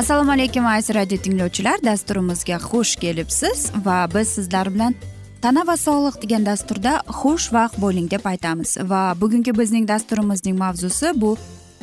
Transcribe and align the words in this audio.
assalomu 0.00 0.32
alaykum 0.32 0.66
aziz 0.66 0.94
radio 0.96 1.18
tinglovchilar. 1.24 1.78
Dasturimizga 1.84 2.56
xush 2.56 2.96
kelibsiz 2.96 3.58
va 3.84 4.08
biz 4.14 4.28
sizlar 4.28 4.74
bilan 4.74 4.94
tana 5.42 5.66
va 5.66 5.76
sog'liq 5.76 6.16
degan 6.22 6.46
dasturda 6.46 6.92
xush 7.18 7.52
vaqt 7.56 7.76
bo'ling 7.82 8.06
deb 8.10 8.24
aytamiz. 8.32 8.70
Va 8.92 9.02
bugungi 9.20 9.52
bizning 9.58 9.88
dasturimizning 9.92 10.56
mavzusi 10.58 11.12
bu 11.20 11.36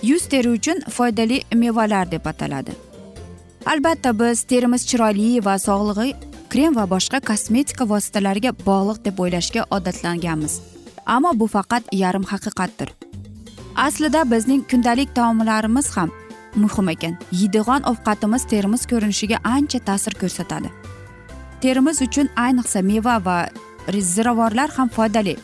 yuz 0.09 0.25
teri 0.31 0.49
uchun 0.49 0.81
foydali 0.97 1.41
mevalar 1.53 2.11
deb 2.11 2.25
ataladi. 2.25 2.71
Albatta 3.65 4.19
biz 4.19 4.43
terimiz 4.43 4.81
chiroyli 4.89 5.45
va 5.45 5.55
sog'lig'i 5.67 6.13
krem 6.49 6.75
va 6.75 6.89
boshqa 6.93 7.19
kosmetika 7.29 7.89
vositalariga 7.93 8.51
bog'liq 8.65 9.05
deb 9.05 9.19
o'ylashga 9.19 9.65
odatlanganmiz. 9.69 10.61
Ammo 11.05 11.39
bu 11.39 11.47
faqat 11.47 11.83
yarim 12.03 12.23
haqiqatdir. 12.33 12.89
Aslida 13.75 14.31
bizning 14.31 14.63
kundalik 14.71 15.15
taomlarimiz 15.15 15.97
ham 15.97 16.09
muhim 16.63 16.89
ekan. 16.89 17.17
Yeydigan 17.31 17.81
ovqatimiz 17.91 18.43
terimiz 18.51 18.85
ko'rinishiga 18.91 19.37
ancha 19.43 19.79
ta'sir 19.79 20.13
ko'rsatadi. 20.21 20.69
Terimiz 21.61 22.01
uchun 22.01 22.27
ayniqsa 22.35 22.81
meva 22.81 23.15
va 23.25 23.37
ziravorlar 24.13 24.69
ham 24.77 24.89
foydali 24.89 25.37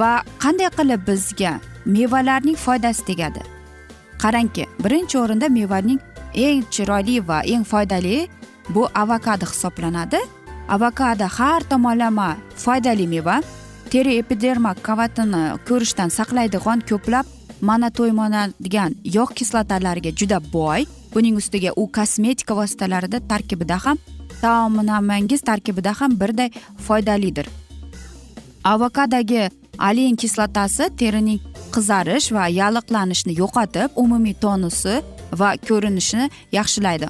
va 0.00 0.12
qanday 0.42 0.70
qilib 0.78 1.00
bizga 1.08 1.52
mevalarning 1.86 2.58
foydasi 2.66 3.04
tegadi? 3.08 3.42
Qarangki 4.22 4.64
birinchi 4.84 5.18
o'rinda 5.18 5.48
mevaning 5.58 6.00
eng 6.34 6.64
chiroyli 6.74 7.16
va 7.28 7.38
eng 7.52 7.64
foydali 7.64 8.28
bu 8.68 8.88
avokado 9.02 9.46
hisoblanadi. 9.52 10.20
Avokado 10.68 11.26
har 11.38 11.60
tomonlama 11.70 12.36
foydali 12.56 13.06
meva. 13.06 13.40
Teri 13.90 14.16
epiderma 14.18 14.74
qavatini 14.86 15.42
ko'rishdan 15.68 16.10
saqlaydigan 16.18 16.80
ko'plab 16.88 17.35
mana 17.60 17.90
to'ymonadigan 17.90 18.94
yog' 19.04 19.34
kislotalariga 19.34 20.10
juda 20.10 20.40
boy. 20.52 20.86
Buning 21.14 21.36
ustiga 21.36 21.72
u 21.76 21.86
kosmetika 21.92 22.54
vositalarida 22.54 23.20
tarkibida 23.28 23.78
ham 23.84 23.98
taomnomangiz 24.40 25.40
tarkibida 25.40 25.92
ham 26.00 26.20
birday 26.20 26.50
foydalidir. 26.86 27.46
Avokadagi 28.64 29.50
olein 29.90 30.16
kislotasi 30.16 30.90
terining 30.96 31.40
qizarish 31.74 32.32
va 32.36 32.48
yalliqlanishni 32.48 33.36
yo'qotib 33.42 33.96
umumiy 34.02 34.34
tonusi 34.34 35.02
va 35.40 35.54
ko'rinishini 35.68 36.30
yaxshilaydi. 36.52 37.08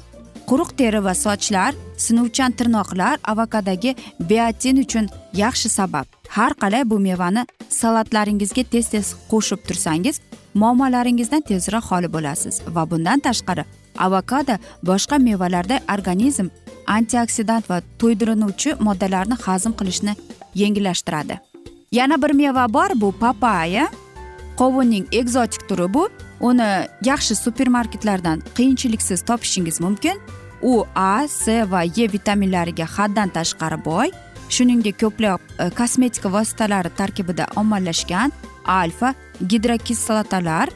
Quruq 0.49 0.71
teri 0.79 1.03
va 1.03 1.13
sochlar 1.13 1.73
sinuvchan 1.97 2.51
tirnoqlar 2.57 3.19
avokadagi 3.31 3.95
biotin 4.29 4.77
uchun 4.83 5.09
yaxshi 5.33 5.69
sabab. 5.69 6.05
Har 6.29 6.53
qalay 6.61 6.83
bu 6.89 6.99
mevani 6.99 7.43
salatlaringizga 7.69 8.63
tez 8.71 8.89
tez 8.93 9.15
qo'shib 9.31 9.59
tursangiz 9.67 10.21
muammolaringizdan 10.53 11.41
tezroq 11.41 11.83
xoli 11.89 12.07
bo'lasiz 12.15 12.61
va 12.75 12.89
bundan 12.91 13.19
tashqari 13.19 13.65
avokado 13.97 14.57
boshqa 14.89 15.17
mevalarda 15.19 15.79
organizm 15.93 16.47
antioksidant 16.87 17.69
va 17.69 17.81
to'ydirinuvchi 17.99 18.75
moddalarni 18.79 19.35
hazm 19.45 19.71
qilishni 19.79 20.15
yengillashtiradi. 20.55 21.39
Yana 21.91 22.21
bir 22.21 22.33
meva 22.33 22.73
bor 22.73 22.89
bu 22.95 23.11
papaya. 23.11 23.87
Qovunning 24.57 25.07
ekzotik 25.11 25.69
turi 25.69 25.93
bu. 25.93 26.09
Uni 26.39 26.87
yaxshi 27.05 27.35
supermarketlardan 27.35 28.41
qiyinchiliksiz 28.55 29.21
topishingiz 29.21 29.81
mumkin. 29.81 30.19
U 30.61 30.85
a 30.95 31.27
c 31.27 31.71
va 31.71 31.83
e 31.83 32.13
vitaminlariga 32.13 32.85
haddan 32.85 33.29
tashqari 33.29 33.85
boy. 33.85 34.11
Shuningdek 34.49 34.99
ko'plab 34.99 35.39
e, 35.59 35.69
kosmetika 35.69 36.31
vositalari 36.31 36.89
tarkibida 36.89 37.47
ommalashgan 37.55 38.31
alfa 38.67 39.13
gidrokislotalar 39.51 40.69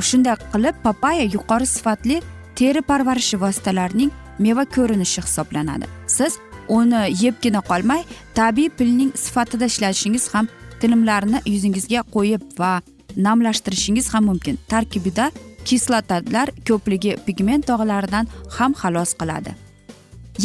shunday 0.00 0.36
qilib 0.52 0.74
papaya 0.82 1.24
yuqori 1.34 1.66
sifatli 1.66 2.20
teri 2.58 2.82
parvarishi 2.82 3.40
vositalarining 3.40 4.10
meva 4.38 4.64
ko'rinishi 4.64 5.22
hisoblanadi. 5.26 5.86
Siz 6.06 6.38
uni 6.68 7.02
yebgina 7.22 7.60
qolmay 7.70 8.04
tabiiy 8.34 8.70
pilning 8.78 9.10
sifatida 9.24 9.64
ishlatishingiz 9.72 10.34
ham 10.34 10.48
tilimlarni 10.80 11.40
yuzingizga 11.46 12.02
qo'yib 12.14 12.42
va 12.58 12.72
namlashtirishingiz 13.16 14.14
ham 14.14 14.24
mumkin. 14.30 14.58
Tarkibida 14.68 15.30
kislotalar 15.64 16.48
ko'pligi 16.68 17.16
pigment 17.26 17.68
dog'laridan 17.68 18.28
ham 18.58 18.72
xalos 18.80 19.14
qiladi. 19.20 19.54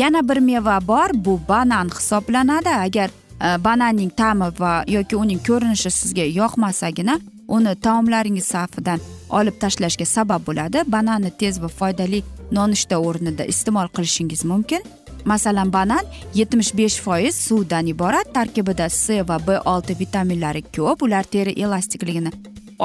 Yana 0.01 0.21
bir 0.29 0.39
meva 0.39 0.79
bor 0.87 1.09
bu 1.25 1.39
banan 1.49 1.89
hisoblanadi. 1.97 2.69
Agar 2.69 3.09
Э, 3.41 3.57
bananning 3.57 4.11
ta'mi 4.13 4.47
va 4.59 4.83
yoki 4.87 5.15
uning 5.17 5.39
ko'rinishi 5.47 5.89
sizga 5.91 6.25
yoqmasagina 6.39 7.15
uni 7.55 7.73
taomlaringiz 7.85 8.45
safidan 8.53 8.99
olib 9.39 9.55
tashlashga 9.63 10.05
sabab 10.05 10.45
bo'ladi. 10.47 10.83
Bananni 10.95 11.31
tez 11.41 11.57
va 11.63 11.69
foydali 11.79 12.19
nonushta 12.57 12.99
o'rnida 13.07 13.47
iste'mol 13.53 13.89
qilishingiz 13.95 14.45
mumkin. 14.51 14.85
Masalan 15.25 15.73
banan 15.73 16.05
yetmish 16.39 16.71
besh 16.77 16.99
foiz 17.05 17.35
suvdan 17.47 17.89
iborat 17.93 18.33
tarkibida 18.37 18.89
c 18.89 19.27
va 19.29 19.37
b 19.47 19.59
olti 19.73 19.97
vitaminlari 19.99 20.61
ko'p. 20.75 21.01
Ular 21.05 21.23
teri 21.23 21.51
elastikligini 21.63 22.31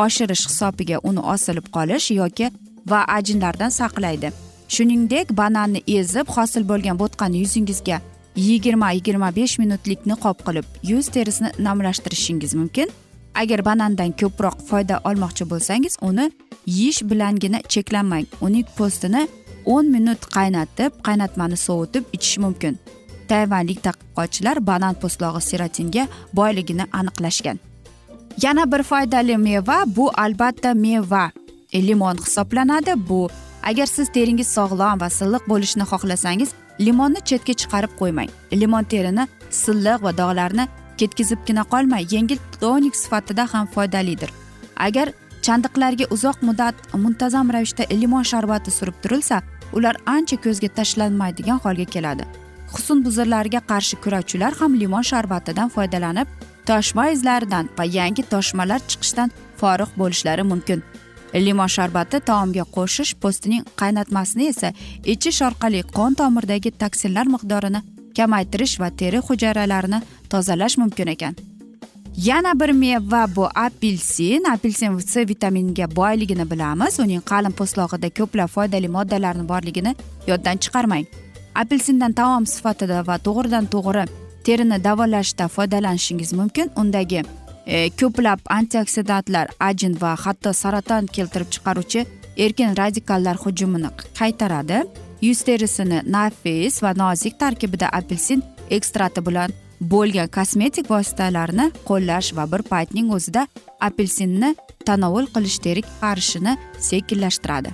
oshirish 0.05 0.49
hisobiga 0.49 0.97
uni 1.03 1.21
osilib 1.35 1.67
qolish 1.77 2.11
yoki 2.21 2.51
va 2.91 3.05
ajinlardan 3.19 3.73
saqlaydi. 3.81 4.33
Shuningdek 4.75 5.37
bananni 5.37 5.81
ezib 5.87 6.29
hosil 6.37 6.63
bo'lgan 6.71 6.97
bo'tqani 7.03 7.45
yuzingizga 7.45 8.01
yigirma 8.37 8.91
yigirma 8.91 9.37
besh 9.37 9.59
minutlik 9.59 10.07
niqob 10.07 10.39
qilib 10.47 10.65
yuz 10.83 11.09
terisini 11.09 11.51
namlashtirishingiz 11.59 12.55
mumkin. 12.55 12.91
Agar 13.35 13.65
banandan 13.65 14.13
ko'proq 14.21 14.57
foyda 14.69 15.01
olmoqchi 15.05 15.45
bo'lsangiz 15.51 15.97
uni 16.01 16.31
yeyish 16.67 17.03
bilangina 17.11 17.61
cheklanmang. 17.69 18.27
Uning 18.41 18.67
po'stini 18.79 19.29
o'n 19.65 19.87
minut 19.91 20.27
qaynatib 20.37 20.93
qaynatmani 21.07 21.57
sovutib 21.57 22.05
ichish 22.13 22.39
mumkin. 22.39 22.79
Tayvanlik 23.29 23.81
tadqiqotchilar 23.87 24.67
banan 24.67 24.95
po'stlog'i 25.03 25.41
serotinga 25.49 26.09
boyligini 26.33 26.85
aniqlashgan. 26.93 27.59
Yana 28.43 28.73
bir 28.73 28.83
foydali 28.83 29.37
meva 29.37 29.85
bu 29.87 30.11
albatta 30.25 30.75
meva. 30.75 31.31
E, 31.73 31.87
limon 31.87 32.17
hisoblanadi. 32.17 32.93
Bu 33.09 33.29
agar 33.63 33.87
siz 33.87 34.13
teringiz 34.13 34.49
sog'lom 34.57 35.01
va 35.01 35.09
silliq 35.11 35.49
bo'lishini 35.49 35.85
xohlasangiz 35.93 36.51
limonni 36.81 37.21
chetga 37.25 37.55
chiqarib 37.61 37.93
qo'ymang. 38.01 38.31
Limon 38.53 38.85
terini 38.85 39.29
silliq 39.51 40.03
va 40.07 40.13
dog'larni 40.21 40.69
ketkizibgina 40.99 41.65
qolmay 41.73 42.07
yengil 42.15 42.39
tonik 42.61 42.97
sifatida 42.97 43.45
ham 43.53 43.67
foydalidir. 43.75 44.31
Agar 44.77 45.13
chandiqlarga 45.47 46.07
uzoq 46.11 46.43
muddat 46.49 46.75
muntazam 47.05 47.53
ravishda 47.55 47.85
limon 48.01 48.25
sharbati 48.33 48.71
surib 48.79 48.97
turilsa 49.03 49.43
ular 49.73 49.97
ancha 50.07 50.37
ko'zga 50.45 50.69
tashlanmaydigan 50.79 51.59
holga 51.65 51.87
keladi. 51.95 52.25
Husnbuzarlarga 52.73 53.61
qarshi 53.71 53.97
kurashuvchilar 54.05 54.53
ham 54.61 54.73
limon 54.83 55.05
sharbatidan 55.11 55.69
foydalanib 55.77 56.29
toshma 56.69 57.05
izlaridan 57.15 57.69
va 57.79 57.85
yangi 57.99 58.23
toshmalar 58.33 58.81
chiqishdan 58.91 59.31
forig' 59.61 59.97
bo'lishlari 60.01 60.45
mumkin. 60.53 60.83
Limon 61.35 61.69
sharbati 61.77 62.21
taomga 62.21 62.65
qo'shish 62.77 63.15
po'stining 63.23 63.65
qaynatmasini 63.81 64.49
esa 64.53 64.73
ichish 65.05 65.43
orqali 65.49 65.83
qon 65.97 66.15
tomirdagi 66.21 66.71
toksinlar 66.83 67.27
miqdorini 67.35 67.81
kamaytirish 68.17 68.81
va 68.81 68.91
teri 68.91 69.19
hujayralarini 69.29 70.03
tozalash 70.31 70.79
mumkin 70.79 71.07
ekan. 71.07 71.37
Yana 72.17 72.61
bir 72.61 72.71
meva 72.73 73.27
bu 73.37 73.49
apelsin. 73.55 74.45
Apelsin 74.53 74.99
c 74.99 75.29
vitaminiga 75.29 75.97
boyligini 75.97 76.51
bilamiz. 76.51 77.01
Uning 77.01 77.23
qalin 77.31 77.53
po'stlog'ida 77.53 78.09
ko'plab 78.19 78.49
foydali 78.49 78.89
moddalarni 78.89 79.49
borligini 79.49 79.95
yoddan 80.27 80.57
chiqarmang. 80.57 81.05
Apelsindan 81.55 82.13
taom 82.13 82.47
sifatida 82.47 83.07
va 83.07 83.17
to'g'ridan 83.27 83.67
to'g'ri 83.75 84.05
terini 84.45 84.85
davolashda 84.85 85.49
foydalanishingiz 85.49 86.33
mumkin. 86.33 86.71
Undagi 86.77 87.23
E, 87.67 87.91
ko'plab 88.01 88.41
antioksidantlar 88.59 89.49
ajin 89.61 89.97
va 90.01 90.15
hatto 90.25 90.53
saraton 90.53 91.07
keltirib 91.07 91.51
chiqaruvchi 91.55 92.07
erkin 92.45 92.77
radikallar 92.79 93.37
hujumini 93.45 93.91
qaytaradi. 94.19 94.85
Yuz 95.23 95.43
terisini 95.43 96.03
nafis 96.07 96.83
va 96.83 96.93
nozik 96.97 97.39
tarkibida 97.41 97.89
apelsin 97.93 98.43
ekstrati 98.71 99.25
bilan 99.27 99.51
bo'lgan 99.81 100.29
kosmetik 100.37 100.91
vositalarni 100.91 101.71
qo'llash 101.89 102.31
va 102.37 102.45
bir 102.53 102.63
paytning 102.73 103.11
o'zida 103.17 103.47
apelsinni 103.89 104.55
tanovul 104.87 105.27
qilish 105.35 105.59
teri 105.65 105.83
qarishini 106.01 106.57
sekinlashtiradi. 106.89 107.71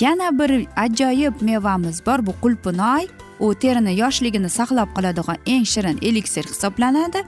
Yana 0.00 0.28
bir 0.38 0.66
ajoyib 0.76 1.34
mevamiz 1.40 2.06
bor 2.06 2.26
bu 2.26 2.32
qulpunoy 2.42 3.06
u 3.40 3.54
terini 3.54 3.92
yoshligini 4.02 4.50
saqlab 4.58 4.90
qoladigan 4.96 5.38
eng 5.46 5.64
shirin 5.72 5.98
eliksir 6.02 6.44
hisoblanadi. 6.52 7.22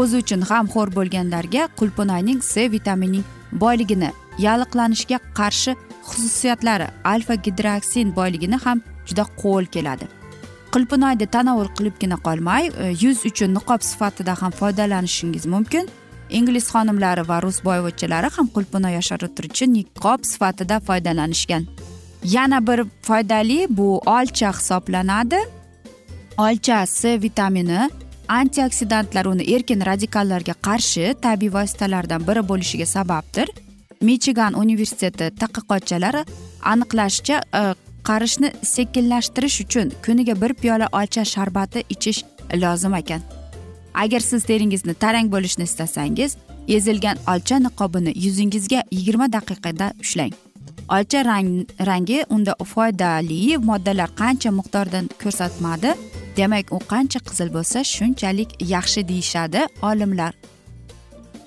O'zi 0.00 0.22
uchun 0.22 0.42
g'amxo'r 0.50 0.92
bo'lganlarga 0.98 1.68
qulpunoyning 1.80 2.40
c 2.50 2.70
vitaminining 2.74 3.24
boyligini 3.62 4.10
yalliqlanishga 4.46 5.18
qarshi 5.38 5.76
xususiyatlari 6.08 6.86
alfa 7.12 7.34
gidroksin 7.46 8.16
boyligini 8.18 8.58
ham 8.64 8.82
juda 9.08 9.24
qo'l 9.42 9.64
keladi. 9.74 10.06
Qulpunoyni 10.74 11.26
tanovul 11.36 11.68
qilibgina 11.76 12.16
qolmay 12.26 12.64
e, 12.68 12.86
yuz 13.02 13.18
uchun 13.30 13.54
niqob 13.58 13.80
sifatida 13.90 14.34
ham 14.42 14.52
foydalanishingiz 14.60 15.46
mumkin. 15.54 15.88
Ingliz 16.38 16.66
xonimlari 16.74 17.28
va 17.28 17.42
rus 17.42 17.58
boyvachchalari 17.68 18.28
ham 18.36 18.46
qulpunoy 18.56 18.92
yoshartiruvchi 18.98 19.64
niqob 19.76 20.20
sifatida 20.32 20.80
foydalanishgan. 20.88 21.62
Yana 22.24 22.66
bir 22.66 22.80
foydali 23.08 23.66
bu 23.70 23.88
olcha 24.16 24.50
hisoblanadi. 24.58 25.40
Olcha 26.38 26.86
c 26.86 27.22
vitamini 27.22 27.80
antioksidantlar 28.28 29.26
uni 29.26 29.54
erkin 29.54 29.86
radikallarga 29.86 30.54
qarshi 30.62 31.14
tabiiy 31.22 31.52
vositalardan 31.52 32.26
biri 32.26 32.42
bo'lishiga 32.48 32.86
sababdir. 32.86 33.48
Michigan 34.00 34.54
universiteti 34.54 35.30
tadqiqotchilari 35.40 36.24
aniqlashicha 36.72 37.40
e, 37.60 37.62
qarishni 38.08 38.52
sekinlashtirish 38.62 39.60
uchun 39.64 39.92
kuniga 40.06 40.40
bir 40.40 40.54
piyola 40.54 40.88
olcha 40.92 41.24
sharbati 41.24 41.84
ichish 41.90 42.24
lozim 42.54 42.94
ekan. 42.94 43.20
Agar 43.94 44.20
siz 44.20 44.44
teringizni 44.44 44.94
tarang 44.94 45.32
bo'lishini 45.32 45.64
istasangiz 45.64 46.36
ezilgan 46.68 47.16
olcha 47.32 47.56
niqobini 47.66 48.12
yuzingizga 48.24 48.82
yigirma 48.90 49.32
daqiqada 49.32 49.92
ushlang. 50.00 50.32
Olcha 50.88 51.24
rang 51.24 51.66
rangi 51.86 52.24
unda 52.28 52.54
foydali 52.74 53.56
moddalar 53.58 54.10
qancha 54.20 54.50
miqdorda 54.58 55.00
ko'rsatmadi? 55.22 55.94
Demak 56.36 56.72
u 56.76 56.78
qancha 56.92 57.20
qizil 57.28 57.48
bo'lsa 57.56 57.84
shunchalik 57.84 58.50
yaxshi 58.74 59.08
deyishadi 59.08 59.66
olimlar. 59.82 60.32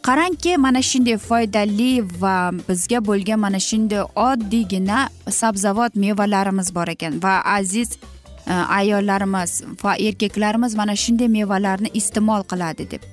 Qarangki 0.07 0.57
mana 0.57 0.81
shunday 0.89 1.17
foydali 1.17 1.91
va 2.21 2.35
bizga 2.67 2.99
bo'lgan 3.09 3.39
mana 3.45 3.59
shunday 3.69 4.03
oddiygina 4.27 4.99
sabzavot 5.39 5.95
mevalarimiz 5.95 6.75
bor 6.75 6.87
ekan 6.95 7.19
va 7.23 7.33
aziz 7.57 7.89
e, 8.47 8.53
ayollarimiz 8.53 9.51
va 9.83 9.95
erkaklarimiz 10.07 10.75
mana 10.75 10.95
shunday 11.03 11.27
mevalarni 11.27 11.89
iste'mol 11.99 12.43
qiladi 12.51 12.91
deb. 12.91 13.03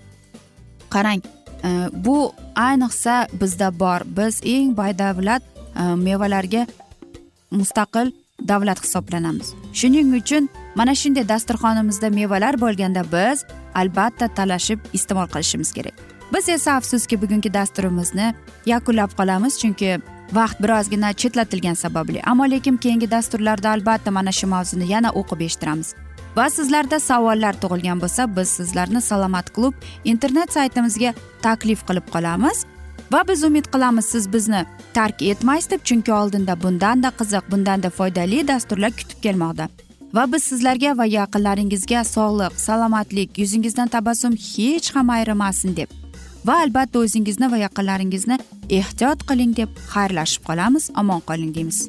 Qarang 0.95 1.21
e, 1.67 1.69
bu 1.93 2.33
ayniqsa 2.69 3.15
bizda 3.41 3.69
bor. 3.81 4.01
Biz 4.19 4.41
eng 4.55 4.77
boydavlat 4.81 5.43
e, 5.81 5.83
mevalarga 6.07 6.67
mustaqil 7.51 8.13
davlat 8.49 8.85
hisoblanamiz. 8.85 9.55
Shuning 9.73 10.15
uchun 10.21 10.49
mana 10.77 10.95
shunday 10.95 11.29
dasturxonimizda 11.29 12.11
mevalar 12.11 12.55
bo'lganda 12.65 13.03
biz 13.13 13.45
albatta 13.75 14.29
talashib 14.29 14.79
iste'mol 14.93 15.29
qilishimiz 15.35 15.73
kerak. 15.73 15.95
Biz 16.35 16.49
esa 16.49 16.73
afsuski 16.73 17.23
bugungi 17.23 17.55
dasturimizni 17.55 18.35
yakunlab 18.67 19.11
qolamiz 19.19 19.59
chunki 19.63 20.01
vaqt 20.33 20.63
birozgina 20.63 21.13
chetlatilgani 21.13 21.77
sababli. 21.77 22.21
Ammo 22.31 22.51
lekin 22.51 22.77
keyingi 22.77 23.11
dasturlarda 23.11 23.71
albatta 23.71 24.11
mana 24.11 24.33
shu 24.33 24.47
mavzuni 24.47 24.91
yana 24.93 25.11
o'qib 25.21 25.41
eshittiramiz. 25.47 25.95
Va 26.37 26.51
sizlarda 26.51 27.01
savollar 27.01 27.55
tug'ilgan 27.63 28.01
bo'lsa 28.03 28.37
biz 28.37 28.49
sizlarni 28.49 29.01
salomat 29.01 29.51
klub 29.55 29.75
internet 30.05 30.53
saytimizga 30.53 31.15
taklif 31.43 31.87
qilib 31.89 32.07
qolamiz. 32.15 32.67
Va 33.13 33.23
biz 33.29 33.45
umid 33.45 33.67
qilamiz 33.75 34.05
siz 34.05 34.33
bizni 34.33 34.67
tark 34.95 35.23
etmaysiz 35.23 35.71
deb 35.71 35.83
chunki 35.89 36.13
oldinda 36.13 36.63
bundanda 36.63 37.09
qiziq 37.19 37.51
bundanda 37.51 37.91
foydali 37.91 38.49
dasturlar 38.49 38.91
kutib 38.91 39.23
kelmoqda. 39.23 39.69
Va 40.17 40.25
biz 40.33 40.45
sizlarga 40.51 40.93
va 40.99 41.05
yaqinlaringizga 41.13 42.01
sog'lik 42.09 42.55
salomatlik 42.61 43.39
yuzingizdan 43.41 43.91
tabassum 43.95 44.37
hech 44.45 44.89
ham 44.95 45.11
ayrimasin 45.17 45.77
deb 45.79 45.91
va 46.49 46.55
albatta 46.67 47.03
o'zingizni 47.05 47.51
va 47.55 47.59
yaqinlaringizni 47.63 48.39
ehtiyot 48.79 49.27
qiling 49.31 49.53
deb 49.61 49.83
xayrlashib 49.93 50.49
qolamiz 50.49 50.89
omon 51.03 51.21
qoling 51.29 51.53
deymiz. 51.57 51.81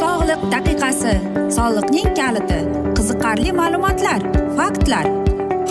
Sog'liq 0.00 0.42
daqiqasi 0.56 1.16
soliqning 1.58 2.10
kaliti 2.20 2.60
qiziqarli 2.98 3.58
ma'lumotlar 3.62 4.20
faktlar. 4.58 5.29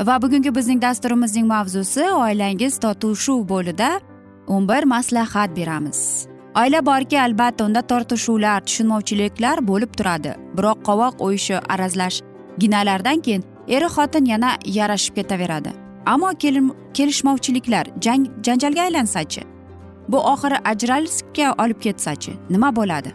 Va 0.00 0.22
bugungi 0.22 0.54
bizning 0.54 0.82
dasturimizning 0.82 1.46
mavzusi 1.46 2.04
oilangiz 2.10 2.78
tortishuv 2.78 3.48
bo'lida 3.48 4.00
o'n 4.46 4.68
bir 4.68 4.84
maslahat 4.84 5.56
beramiz. 5.56 6.26
Oila 6.56 6.86
borki 6.86 7.20
albatta 7.20 7.64
unda 7.64 7.82
tortishuvlar 7.82 8.60
tushunmovchiliklar 8.66 9.68
bo'lib 9.68 9.92
turadi. 9.98 10.34
Biroq 10.56 10.78
qovoq 10.88 11.14
o'yishi 11.26 11.56
arazlash 11.68 12.20
ginalardan 12.58 13.20
keyin 13.20 13.44
eri 13.68 13.84
xotin 13.84 14.24
yana 14.24 14.50
yarashib 14.64 15.14
ketaveradi. 15.14 15.70
Ammo 16.06 16.30
kelishmovchiliklar 16.94 17.86
jang 18.00 18.26
janjalga 18.42 18.82
aylansachi 18.82 19.42
bu 20.08 20.18
oxiri 20.18 20.58
ajralishga 20.64 21.54
olib 21.62 21.80
ketsachi 21.80 22.32
nima 22.50 22.76
bo'ladi? 22.76 23.12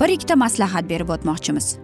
Bir 0.00 0.08
ikkita 0.08 0.36
maslahat 0.36 0.90
berib 0.90 1.08
o'tmoqchimiz. 1.08 1.78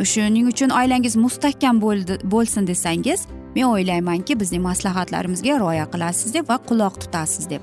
Shuning 0.00 0.48
uchun 0.48 0.70
oilangiz 0.70 1.16
mustahkam 1.16 1.80
bo'lsin 2.24 2.66
desangiz 2.66 3.26
men 3.56 3.64
o'ylaymanki 3.64 4.40
bizning 4.40 4.62
maslahatlarimizga 4.62 5.58
rioya 5.60 5.86
qilasiz 5.92 6.34
deb 6.34 6.48
va 6.48 6.56
quloq 6.68 7.00
tutasiz 7.00 7.50
deb. 7.50 7.62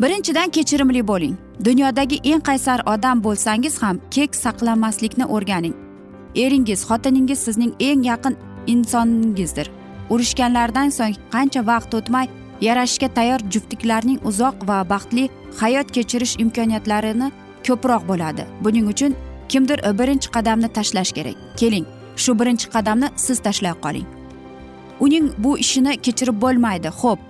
Birinchidan 0.00 0.48
kechirimli 0.50 1.06
bo'ling. 1.06 1.36
Dunyodagi 1.64 2.20
eng 2.24 2.40
qaysar 2.40 2.80
odam 2.86 3.24
bo'lsangiz 3.24 3.82
ham 3.82 4.00
kek 4.10 4.34
saqlamaslikni 4.34 5.24
o'rganing. 5.24 5.74
Eringiz 6.34 6.84
xotiningiz 6.88 7.38
sizning 7.38 7.72
eng 7.80 8.02
yaqin 8.10 8.36
insoningizdir. 8.66 9.70
Urushganlaridan 10.10 10.88
so'ng 10.98 11.16
qancha 11.34 11.66
vaqt 11.66 11.94
o'tmay 11.98 12.26
yarashishga 12.60 13.08
tayyor 13.16 13.40
juftliklarning 13.52 14.18
uzoq 14.30 14.56
va 14.68 14.78
baxtli 14.92 15.28
hayot 15.60 15.88
kechirish 15.96 16.34
imkoniyatlarini 16.44 17.28
ko'proq 17.66 18.02
bo'ladi. 18.10 18.42
Buning 18.64 18.86
uchun 18.92 19.14
kimdir 19.52 19.78
birinchi 19.98 20.28
qadamni 20.36 20.68
tashlash 20.76 21.12
kerak. 21.16 21.36
Keling 21.60 21.86
shu 22.22 22.38
birinchi 22.40 22.66
qadamni 22.74 23.08
siz 23.16 23.38
tashlay 23.46 23.74
qoling. 23.84 24.06
Uning 25.04 25.26
bu 25.38 25.58
ishini 25.64 25.92
kechirib 26.06 26.36
bo'lmaydi 26.44 26.88
ho'p 27.00 27.20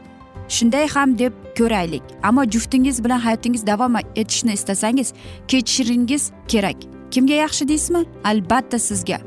shunday 0.56 0.86
ham 0.94 1.18
deb 1.18 1.32
ko'raylik. 1.58 2.02
Ammo 2.22 2.44
juftingiz 2.44 3.04
bilan 3.04 3.20
hayotingiz 3.26 3.66
davom 3.66 3.96
etishni 4.16 4.52
istasangiz 4.52 5.12
kechirishingiz 5.48 6.30
kerak. 6.48 6.76
Kimga 7.10 7.34
yaxshi 7.34 7.68
deysizmi? 7.68 8.04
Albatta 8.24 8.78
sizga. 8.78 9.18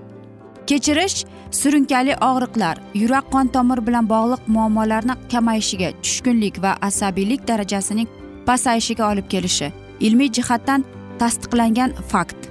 Kechirish 0.68 1.26
surunkali 1.52 2.14
og'riqlar 2.30 2.78
yurak 3.02 3.26
qon 3.34 3.48
tomir 3.56 3.80
bilan 3.88 4.10
bog'liq 4.14 4.42
muammolarni 4.56 5.16
kamayishiga 5.32 5.90
tushkunlik 6.04 6.62
va 6.64 6.72
asabiylik 6.82 7.48
darajasining 7.48 8.08
pasayishiga 8.48 9.04
olib 9.12 9.28
kelishi 9.34 9.68
ilmiy 10.00 10.32
jihatdan 10.38 10.86
tasdiqlangan 11.20 11.92
fakt. 12.12 12.43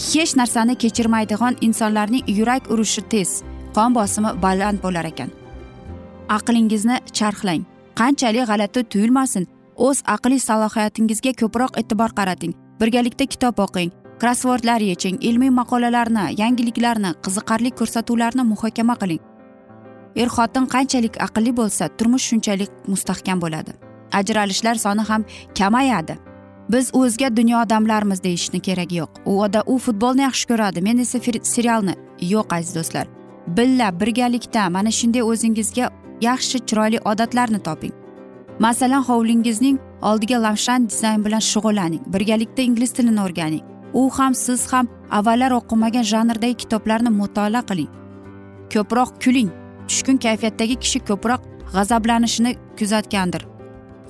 Hech 0.00 0.32
narsani 0.36 0.74
kechirmaydigan 0.82 1.56
insonlarning 1.60 2.24
yurak 2.38 2.70
urishi 2.72 3.02
tez 3.12 3.30
qon 3.76 3.94
bosimi 3.94 4.30
baland 4.42 4.78
bo'lar 4.84 5.04
ekan. 5.12 5.30
Aqlingizni 6.36 6.96
charxlang 7.18 7.62
qanchalik 8.00 8.46
g'alati 8.50 8.80
tuyulmasin. 8.92 9.44
O'z 9.86 9.98
aqliy 10.14 10.40
salohiyatingizga 10.48 11.32
ko'proq 11.40 11.72
e'tibor 11.80 12.10
qarating. 12.18 12.52
Birgalikda 12.80 13.26
kitob 13.32 13.60
o'qing 13.64 13.90
krossvordlar 14.20 14.80
yeching 14.90 15.16
ilmiy 15.28 15.52
maqolalarni 15.60 16.24
yangiliklarni 16.40 17.10
qiziqarli 17.24 17.70
ko'rsatuvlarni 17.78 18.44
muhokama 18.52 18.96
qiling. 19.02 19.22
Er 20.22 20.28
xotin 20.36 20.66
qanchalik 20.74 21.14
aqlli 21.26 21.52
bo'lsa 21.60 21.84
turmush 21.98 22.26
shunchalik 22.30 22.70
mustahkam 22.92 23.38
bo'ladi. 23.44 23.72
Ajralishlar 24.18 24.76
soni 24.84 25.04
ham 25.10 25.22
kamayadi. 25.58 26.14
Biz 26.72 26.90
o'zga 26.94 27.36
dunyo 27.36 27.62
odamlarmiz 27.62 28.22
deyishni 28.22 28.60
keragi 28.60 28.96
yo'q. 28.96 29.10
U 29.26 29.42
oda 29.42 29.62
u 29.66 29.78
futbolni 29.78 30.22
yaxshi 30.22 30.48
ko'radi 30.48 30.82
men 30.82 30.98
esa 30.98 31.18
serialni 31.42 31.94
yo'q 32.20 32.54
aziz 32.56 32.74
do'stlar. 32.74 33.06
Billa 33.46 34.00
birgalikda 34.00 34.70
mana 34.70 34.90
shunday 34.90 35.22
o'zingizga 35.22 35.90
yaxshi 36.20 36.58
chiroyli 36.58 36.98
odatlarni 37.04 37.58
toping. 37.58 37.94
Masalan 38.58 39.02
hovlingizning 39.02 39.78
oldiga 40.02 40.42
lavshan 40.42 40.88
dizayn 40.88 41.24
bilan 41.24 41.42
shug'ullaning 41.52 42.02
birgalikda 42.14 42.62
ingliz 42.62 42.92
tilini 42.92 43.20
o'rganing. 43.20 43.62
U 43.92 44.10
ham 44.10 44.34
siz 44.34 44.72
ham 44.72 44.88
avvallar 45.10 45.50
o'qimagan 45.50 46.04
janrdagi 46.12 46.54
kitoblarni 46.54 47.10
mutolaa 47.20 47.62
qiling. 47.70 47.90
Ko'proq 48.72 49.10
kuling. 49.24 49.50
Tushkun 49.88 50.16
kayfiyatdagi 50.24 50.76
kishi 50.82 51.00
ko'proq 51.08 51.40
g'azablanishini 51.74 52.52
kuzatgandir. 52.78 53.42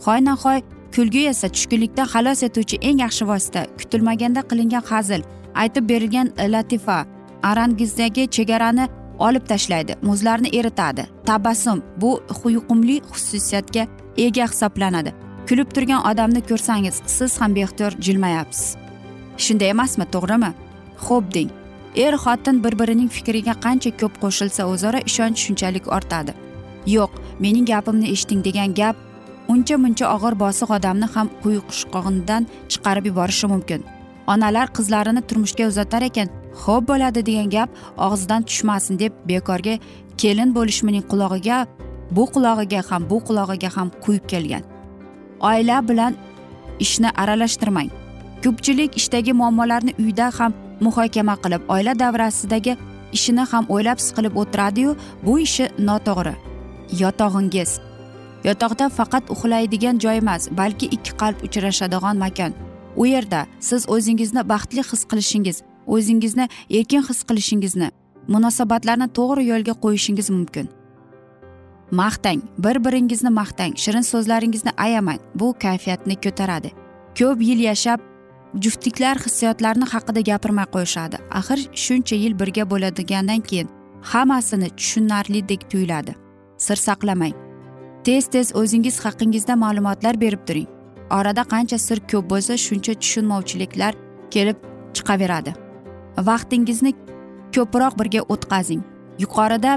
Hoy 0.04 0.20
nahoy 0.28 0.60
kulgi 0.94 1.26
esa 1.28 1.48
tushkunlikdan 1.48 2.06
xalos 2.12 2.42
etuvchi 2.42 2.76
eng 2.88 2.98
yaxshi 3.04 3.24
vosita. 3.30 3.66
Kutilmaganda 3.78 4.42
qilingan 4.50 4.84
hazil 4.90 5.22
aytib 5.54 5.88
berilgan 5.88 6.28
latifa 6.54 7.06
arangizdagi 7.42 8.26
chegarani 8.36 8.88
olib 9.18 9.46
tashlaydi 9.46 9.96
muzlarni 10.02 10.48
eritadi. 10.58 11.06
Tabassum 11.26 11.82
bu 11.96 12.22
yuqumli 12.56 13.00
xususiyatga 13.12 13.86
ega 14.16 14.46
hisoblanadi. 14.52 15.12
Kulib 15.48 15.68
turgan 15.74 16.02
odamni 16.10 16.40
ko'rsangiz 16.50 17.02
siz 17.06 17.40
ham 17.40 17.54
beixtiyor 17.54 17.92
jilmayapsiz. 18.06 18.76
Shunday 19.44 19.70
emasmi 19.74 20.04
to'g'rimi? 20.14 20.50
Xo'p 21.06 21.34
deng. 21.34 21.50
Er 21.96 22.14
xotin 22.24 22.64
bir 22.64 22.78
birining 22.78 23.10
fikriga 23.16 23.54
qancha 23.64 23.90
ko'p 24.00 24.14
qo'shilsa 24.22 24.62
o'zaro 24.72 24.98
ishonch 25.10 25.38
shunchalik 25.44 25.86
ortadi. 25.96 26.32
Yo'q 26.86 27.10
mening 27.44 27.66
gapimni 27.72 28.06
eshiting 28.14 28.44
degan 28.44 28.74
gap 28.80 28.96
uncha 29.48 29.76
muncha 29.84 30.06
og'ir 30.14 30.34
bosiq 30.44 30.70
odamni 30.76 31.06
ham 31.14 31.30
quyushqog'idan 31.42 32.46
chiqarib 32.72 33.04
yuborishi 33.10 33.46
mumkin. 33.52 33.84
Onalar 34.32 34.68
qizlarini 34.76 35.22
turmushga 35.28 35.64
uzatar 35.72 36.02
ekan 36.08 36.28
xo'p 36.62 36.82
bo'ladi 36.90 37.20
degan 37.28 37.48
gap 37.56 37.68
og'zidan 38.06 38.42
tushmasin 38.48 38.98
deb 39.02 39.12
bekorga 39.30 39.74
kelin 40.20 40.54
bo'lishimning 40.56 41.04
qulog'iga 41.10 41.58
bu 42.16 42.24
qulog'iga 42.34 42.80
ham 42.90 43.02
bu 43.10 43.18
qulog'iga 43.28 43.70
ham 43.76 43.88
quyib 44.04 44.24
kelgan. 44.32 44.62
Oila 45.50 45.76
bilan 45.88 46.12
ishni 46.84 47.10
aralashtirmang. 47.22 47.90
Ko'pchilik 48.44 48.96
ishdagi 49.00 49.32
muammolarni 49.40 49.92
uyda 50.02 50.30
ham 50.38 50.52
muhokama 50.80 51.34
qilib 51.42 51.62
oila 51.74 51.92
davrasidagi 52.02 52.76
ishini 53.16 53.44
ham 53.50 53.64
o'ylab 53.74 53.98
siqilib 54.06 54.34
o'tiradiyu 54.40 54.96
bu 55.26 55.38
ishi 55.46 55.64
noto'g'ri. 55.88 56.34
Yotog'ingiz 57.02 57.70
yotoqda 58.48 58.88
faqat 58.98 59.30
uxlaydigan 59.34 59.98
joy 60.04 60.16
emas 60.22 60.48
balki 60.60 60.86
ikki 60.96 61.12
qalb 61.20 61.38
uchrashadigan 61.46 62.16
makon 62.24 62.52
u 62.96 63.06
yerda 63.06 63.46
siz 63.60 63.88
o'zingizni 63.94 64.42
baxtli 64.52 64.82
his 64.90 65.02
qilishingiz 65.10 65.62
o'zingizni 65.86 66.48
erkin 66.78 67.02
his 67.08 67.20
qilishingizni 67.28 67.90
munosabatlarni 68.28 69.08
to'g'ri 69.18 69.46
yo'lga 69.52 69.74
qo'yishingiz 69.84 70.30
mumkin. 70.30 70.68
Maqtang 72.00 72.40
bir 72.64 72.76
biringizni 72.84 73.30
maqtang 73.40 73.72
shirin 73.82 74.06
so'zlaringizni 74.12 74.72
ayamang 74.76 75.20
bu 75.34 75.54
kayfiyatni 75.64 76.16
ko'taradi. 76.24 76.70
Ko'p 77.18 77.42
yil 77.48 77.60
yashab 77.70 78.00
juftliklar 78.64 79.16
hissiyotlarni 79.24 79.86
haqida 79.92 80.20
gapirmay 80.30 80.66
qo'yishadi. 80.74 81.16
Axir 81.40 81.60
shuncha 81.84 82.16
yil 82.22 82.34
birga 82.40 82.64
bo'ladigandan 82.72 83.40
keyin 83.48 83.68
hammasini 84.12 84.68
tushunarlidek 84.78 85.70
tuyuladi. 85.70 86.12
Sir 86.66 86.76
saqlamang. 86.76 87.49
Tez 88.04 88.28
tez 88.34 88.52
o'zingiz 88.60 88.96
haqingizda 89.04 89.54
ma'lumotlar 89.56 90.20
berib 90.20 90.42
turing. 90.48 90.68
Orada 91.10 91.42
qancha 91.52 91.78
sir 91.78 91.98
ko'p 92.10 92.30
bo'lsa 92.32 92.54
shuncha 92.66 92.94
tushunmovchiliklar 93.02 93.92
kelib 94.34 94.58
chiqaveradi. 94.96 95.52
Vaqtingizni 96.28 96.92
ko'proq 97.54 97.94
birga 98.00 98.20
o'tkazing. 98.34 98.82
Yuqorida 99.22 99.72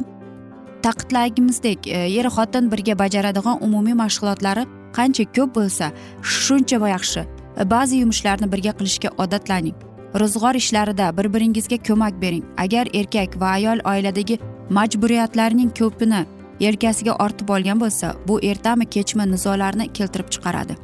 taqidlagimizdek 0.85 1.87
er 2.19 2.27
xotin 2.35 2.71
birga 2.73 2.95
bajaradigan 3.03 3.63
umumiy 3.65 3.95
mashg'ulotlari 4.03 4.63
qancha 4.97 5.23
ko'p 5.37 5.55
bo'lsa 5.57 5.85
shuncha 6.21 6.77
yaxshi. 6.95 7.21
Ba'zi 7.73 7.95
yumushlarni 8.03 8.47
birga 8.53 8.73
qilishga 8.79 9.09
odatlaning. 9.23 9.75
Ro'zg'or 10.21 10.55
ishlarida 10.61 11.05
bir 11.17 11.27
biringizga 11.33 11.77
ko'mak 11.87 12.13
bering. 12.21 12.43
Agar 12.63 12.85
erkak 12.99 13.31
va 13.41 13.49
ayol 13.57 13.79
oiladagi 13.91 14.35
majburiyatlarning 14.77 15.69
ko'pini 15.79 16.21
yelkasiga 16.63 17.13
ortib 17.25 17.49
olgan 17.55 17.79
bo'lsa 17.83 18.15
bu 18.27 18.39
ertami 18.49 18.85
kechmi 18.95 19.25
nizolarni 19.31 19.93
keltirib 19.97 20.29
chiqaradi. 20.33 20.75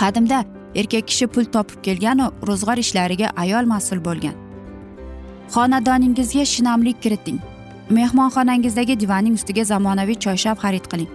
Qadimda 0.00 0.44
erkak 0.80 1.08
kishi 1.10 1.26
pul 1.26 1.44
topib 1.54 1.82
kelganu 1.86 2.26
ro'zg'or 2.48 2.78
ishlariga 2.84 3.28
ayol 3.42 3.64
mas'ul 3.74 4.00
bo'lgan. 4.08 4.36
Xonadoningizga 5.54 6.44
shinamlik 6.54 7.02
kiriting. 7.02 7.38
Mehmonxonangizdagi 7.98 9.00
divanning 9.00 9.34
ustiga 9.40 9.64
zamonaviy 9.64 10.18
choyshab 10.24 10.58
xarid 10.64 10.86
qiling. 10.92 11.10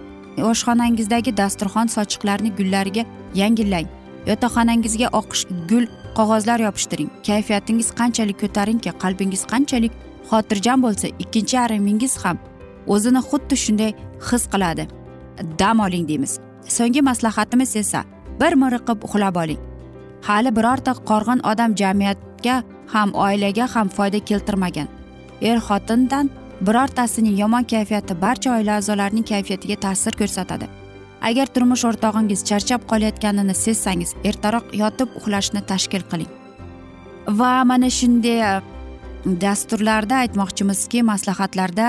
Oshxonangizdagi 0.50 1.36
dasturxon 1.40 1.92
sochiqlarini 1.96 2.50
gullariga 2.58 3.04
yangilang. 3.40 3.86
Yotoqxonangizga 4.30 5.08
oqish 5.20 5.44
gul 5.70 5.86
qog'ozlar 6.18 6.58
yopishtiring. 6.66 7.10
Kayfiyatingiz 7.28 7.88
qanchalik 8.00 8.40
ko'tarinki 8.42 8.90
qalbingiz 9.04 9.42
qanchalik 9.52 9.92
xotirjam 10.30 10.82
bo'lsa 10.86 11.06
ikkinchi 11.22 11.56
yarimingiz 11.56 12.16
ham 12.24 12.38
o'zini 12.86 13.20
xuddi 13.28 13.56
shunday 13.64 13.92
his 14.28 14.44
qiladi. 14.52 14.84
Dam 15.58 15.80
oling 15.80 16.08
deymiz. 16.08 16.38
So'nggi 16.76 17.02
maslahatimiz 17.10 17.76
esa 17.76 18.04
bir 18.40 18.52
miriqib 18.62 18.98
uxlab 19.06 19.36
oling. 19.42 19.60
Hali 20.26 20.50
birorta 20.56 20.92
qorg'in 21.10 21.40
odam 21.50 21.74
jamiyatga 21.80 22.62
ham 22.94 23.10
oilaga 23.26 23.66
ham 23.74 23.88
foyda 23.96 24.20
keltirmagan. 24.28 24.88
Er 25.40 25.58
xotindan 25.68 26.30
birortasining 26.66 27.36
yomon 27.42 27.64
kayfiyati 27.72 28.14
barcha 28.24 28.56
oila 28.56 28.76
a'zolarining 28.78 29.26
kayfiyatiga 29.32 29.76
ta'sir 29.84 30.12
ko'rsatadi. 30.20 30.66
Agar 31.28 31.46
turmush 31.54 31.84
o'rtog'ingiz 31.88 32.40
charchab 32.48 32.80
qolayotganini 32.90 33.54
sezsangiz 33.64 34.10
ertaroq 34.28 34.66
yotib 34.82 35.08
uxlashni 35.18 35.60
tashkil 35.70 36.02
qiling. 36.10 36.30
Va 37.38 37.52
mana 37.70 37.90
shunday 37.98 38.40
dasturlarda 39.44 40.14
aytmoqchimizki 40.24 41.02
maslahatlarda 41.12 41.86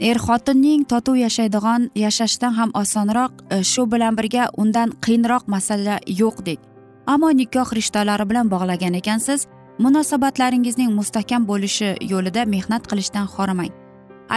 er 0.00 0.18
xotinning 0.26 0.86
totuv 0.88 1.16
yashaydigan 1.16 1.90
yashashdan 1.94 2.52
ham 2.58 2.70
osonroq 2.82 3.32
e, 3.50 3.62
shu 3.62 3.86
bilan 3.92 4.16
birga 4.18 4.48
undan 4.62 4.88
qiyinroq 5.04 5.44
masala 5.54 5.96
yo'qdek 6.20 6.60
ammo 7.06 7.30
nikoh 7.40 7.68
rishtalari 7.78 8.24
bilan 8.30 8.46
bog'lagan 8.52 8.94
ekansiz 9.00 9.46
munosabatlaringizning 9.84 10.90
mustahkam 10.98 11.42
bo'lishi 11.50 11.90
yo'lida 12.12 12.42
mehnat 12.54 12.82
qilishdan 12.90 13.26
horimang 13.34 13.72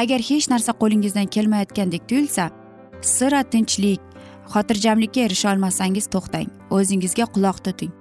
agar 0.01 0.19
hech 0.29 0.47
narsa 0.53 0.71
qo'lingizdan 0.81 1.27
kelmayotgandek 1.35 2.03
tuyulsa 2.09 2.45
sira 3.15 3.41
tinchlik 3.43 4.01
xotirjamlikka 4.53 5.21
erisha 5.27 5.51
olmasangiz 5.53 6.07
to'xtang 6.13 6.47
o'zingizga 6.77 7.25
quloq 7.35 7.57
tuting. 7.65 7.91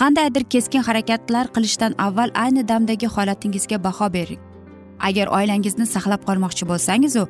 Qandaydir 0.00 0.44
keskin 0.52 0.82
harakatlar 0.88 1.46
qilishdan 1.54 1.94
avval 2.06 2.30
ayni 2.44 2.62
damdagi 2.70 3.06
holatingizga 3.16 3.78
baho 3.86 4.08
bering. 4.16 4.40
Agar 5.00 5.26
oilangizni 5.26 5.86
saqlab 5.86 6.22
qolmoqchi 6.28 6.68
bo'lsangizu 6.70 7.28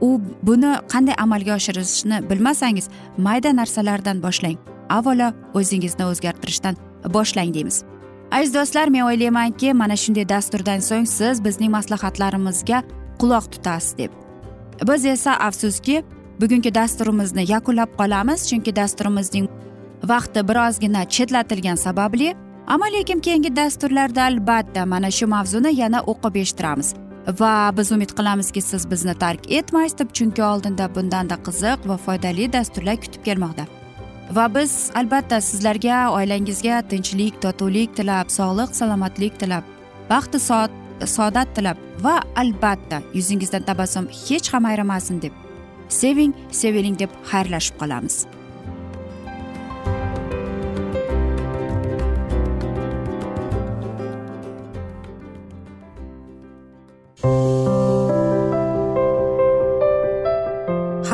u 0.00 0.20
buni 0.42 0.72
qanday 0.92 1.14
amalga 1.18 1.54
oshirishni 1.54 2.30
bilmasangiz 2.30 2.88
mayda 3.18 3.56
narsalardan 3.56 4.22
boshlang. 4.22 4.58
Avvalo 4.90 5.28
o'zingizni 5.58 6.04
o'zgartirishdan 6.10 6.74
boshlang 7.16 7.54
deymiz. 7.54 7.84
Aziz 8.32 8.54
do'stlar 8.54 8.88
men 8.94 9.06
o'ylaymanki 9.08 9.72
mana 9.80 9.96
shunday 10.02 10.28
dasturdan 10.28 10.80
so'ng 10.88 11.06
siz 11.18 11.44
bizning 11.44 11.70
maslahatlarimizga 11.76 12.82
quloq 13.20 13.44
tutasiz 13.52 13.98
deb. 13.98 14.10
Biz 14.88 15.04
esa 15.04 15.32
afsuski 15.48 16.02
bugungi 16.40 16.74
dasturimizni 16.74 17.44
yakunlab 17.54 17.90
qolamiz 18.00 18.40
chunki 18.48 18.76
dasturimizning 18.80 19.46
vaqti 20.12 20.40
birozgina 20.48 21.02
chetlatilgani 21.14 21.80
sababli 21.86 22.34
ammo 22.66 22.84
lekin 22.92 23.20
keyingi 23.20 23.56
dasturlarda 23.56 24.22
albatta 24.22 24.86
mana 24.86 25.10
shu 25.10 25.26
mavzuni 25.26 25.72
yana 25.80 26.00
o'qib 26.12 26.36
eshittiramiz. 26.42 26.94
Va 27.40 27.52
biz 27.76 27.92
umid 27.92 28.10
qilamizki 28.18 28.60
siz 28.60 28.90
bizni 28.90 29.14
tark 29.22 29.50
etmaysiz 29.58 29.98
deb 29.98 30.10
chunki 30.16 30.42
oldinda 30.42 30.88
bundanda 30.94 31.36
qiziq 31.46 31.88
va 31.90 31.96
foydali 32.06 32.52
dasturlar 32.52 32.96
kutib 33.04 33.22
kelmoqda. 33.28 33.64
Va 34.36 34.46
biz 34.54 34.72
albatta 35.00 35.40
sizlarga 35.40 35.98
oilangizga 36.16 36.82
tinchlik 36.90 37.42
totuvlik 37.42 37.96
tilab 37.96 38.28
sog'lik 38.38 38.76
salomatlik 38.80 39.40
tilab 39.40 39.64
baxtu 40.10 40.38
saodat 41.16 41.48
tilab 41.56 41.76
va 42.04 42.14
albatta 42.42 43.02
yuzingizdan 43.14 43.62
tabassum 43.68 44.08
hech 44.22 44.48
ham 44.54 44.64
ayrimasin 44.70 45.20
deb 45.22 45.34
seving 45.88 46.32
seviling 46.60 46.96
deb 46.98 47.10
xayrlashib 47.30 47.76
qolamiz. 47.82 48.16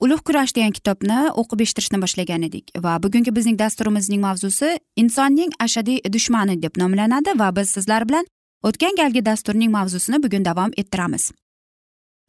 ulug' 0.00 0.24
kurash 0.26 0.54
degan 0.56 0.72
kitobni 0.78 1.18
o'qib 1.40 1.60
eshittirishni 1.64 2.00
boshlagan 2.04 2.42
edik 2.48 2.72
va 2.84 2.96
bugungi 3.04 3.34
bizning 3.36 3.58
dasturimizning 3.62 4.20
mavzusi 4.26 4.70
insonning 5.02 5.54
ashadiy 5.66 6.00
dushmani 6.16 6.56
deb 6.62 6.80
nomlanadi 6.82 7.38
va 7.42 7.48
biz 7.56 7.70
sizlar 7.76 8.08
bilan 8.08 8.26
o'tgan 8.68 9.00
galgi 9.00 9.24
dasturning 9.30 9.72
mavzusini 9.78 10.22
bugun 10.24 10.44
davom 10.44 10.70
ettiramiz. 10.82 11.32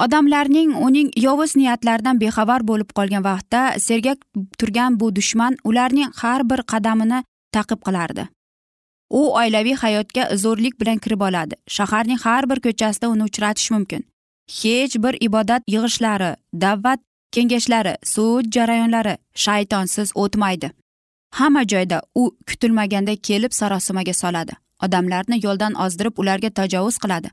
Odamlarning 0.04 0.75
uning 0.86 1.12
yovuz 1.25 1.56
niyatlaridan 1.56 2.19
bexabar 2.19 2.63
bo'lib 2.69 2.89
qolgan 2.97 3.23
vaqtda 3.23 3.62
sergak 3.80 4.25
turgan 4.60 4.99
bu 4.99 5.15
dushman 5.15 5.56
ularning 5.63 6.12
har 6.21 6.43
bir 6.49 6.63
qadamini 6.71 7.23
taqib 7.56 7.80
qilardi. 7.88 8.28
U 9.10 9.21
oilaviy 9.39 9.75
hayotga 9.84 10.23
zo'rlik 10.43 10.80
bilan 10.82 10.97
kirib 10.97 11.21
oladi. 11.21 11.56
Shaharning 11.67 12.19
har 12.25 12.49
bir 12.49 12.60
ko'chasida 12.65 13.08
uni 13.13 13.23
uchratish 13.30 13.71
mumkin. 13.71 14.04
Hech 14.60 14.95
bir 15.04 15.17
ibodat 15.28 15.63
yig'ishlari 15.67 16.36
da'vat 16.63 16.99
kengashlari 17.35 17.93
sud 18.13 18.45
jarayonlari 18.55 19.15
shaytonsiz 19.45 20.11
o'tmaydi. 20.23 20.71
Hamma 21.37 21.63
joyda 21.71 22.01
u 22.15 22.23
kutilmaganda 22.47 23.15
kelib 23.27 23.51
sarosimaga 23.59 24.13
soladi. 24.13 24.53
Odamlarni 24.85 25.37
yo'ldan 25.45 25.73
ozdirib 25.85 26.19
ularga 26.21 26.49
tajovuz 26.49 26.97
qiladi. 27.03 27.29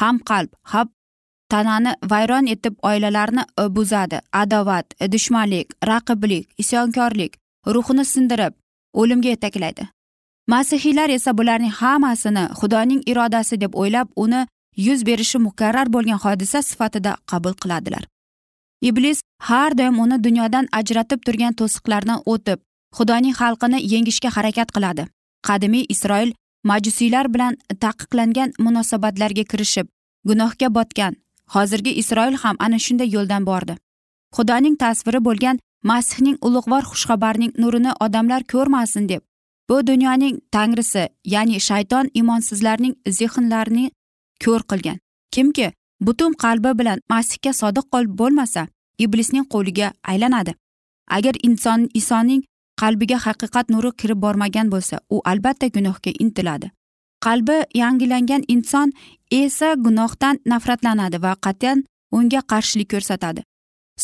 Ham 0.00 0.16
qalb 0.30 0.50
ham 0.72 0.88
tanani 1.50 1.92
vayron 2.10 2.46
etib 2.54 2.74
oilalarni 2.82 3.42
buzadi. 3.76 4.18
Adovat 4.32 4.86
dushmanlik 5.12 5.68
raqiblik 5.90 6.44
isyonkorlik 6.62 7.38
ruhini 7.74 8.04
sindirib 8.04 8.52
o'limga 8.92 9.28
yetaklaydi. 9.28 9.88
Masihiylar 10.48 11.08
esa 11.08 11.38
bularning 11.38 11.72
hammasini 11.80 12.44
xudoning 12.60 13.02
irodasi 13.10 13.60
deb 13.60 13.72
o'ylab 13.74 14.08
uni 14.16 14.46
yuz 14.76 15.06
berishi 15.06 15.38
muqarrar 15.38 15.92
bo'lgan 15.94 16.18
hodisa 16.24 16.62
sifatida 16.62 17.16
qabul 17.30 17.54
qiladilar. 17.62 18.04
Iblis 18.82 19.20
har 19.38 19.78
doim 19.78 20.00
uni 20.00 20.24
dunyodan 20.24 20.66
ajratib 20.72 21.20
turgan 21.26 21.54
to'siqlardan 21.60 22.22
o'tib 22.32 22.58
xudoning 22.96 23.34
xalqini 23.40 23.78
yengishga 23.92 24.30
harakat 24.36 24.72
qiladi. 24.76 25.06
Qadimiy 25.46 25.84
isroil 25.94 26.32
majusiylar 26.64 27.26
bilan 27.34 27.56
taqiqlangan 27.84 28.52
munosabatlarga 28.58 29.44
kirishib 29.50 29.86
gunohga 30.28 30.68
botgan. 30.74 31.16
Hozirgi 31.54 31.92
isroil 32.02 32.34
ham 32.42 32.56
ana 32.58 32.78
shunday 32.78 33.08
yo'ldan 33.16 33.46
bordi. 33.46 33.74
Xudoning 34.36 34.76
tasviri 34.76 35.20
bo'lgan 35.28 35.58
masihning 35.90 36.36
ulug'vor 36.46 36.82
xushxabarning 36.90 37.52
nurini 37.62 37.92
odamlar 38.04 38.42
ko'rmasin 38.52 39.08
deb 39.08 39.22
bu 39.68 39.86
dunyoning 39.86 40.40
tangrisi 40.52 41.08
ya'ni 41.24 41.60
shayton 41.68 42.10
imonsizlarning 42.20 42.94
zehnlarini 43.18 43.90
ko'r 44.44 44.62
qilgan. 44.70 44.98
Kimki 45.34 45.72
butun 46.00 46.32
qalbi 46.44 46.78
bilan 46.78 46.98
masihga 47.10 47.52
sodiq 47.52 47.86
bo'lmasa 48.20 48.66
iblisning 48.98 49.46
qo'liga 49.52 49.92
aylanadi. 50.02 50.54
Agar 51.16 51.34
inson 51.42 51.88
isoning 51.94 52.42
qalbiga 52.80 53.18
haqiqat 53.26 53.70
nuri 53.74 53.90
kirib 54.00 54.18
bormagan 54.24 54.70
bo'lsa 54.72 54.96
u 55.10 55.16
albatta 55.24 55.66
gunohga 55.76 56.10
intiladi. 56.24 56.70
Qalbi 57.24 57.56
yangilangan 57.74 58.42
inson 58.54 58.92
esa 59.30 59.68
gunohdan 59.74 60.36
nafratlanadi 60.46 61.22
va 61.24 61.32
qat'iyan 61.44 61.78
unga 62.16 62.40
qarshilik 62.50 62.88
ko'rsatadi. 62.94 63.40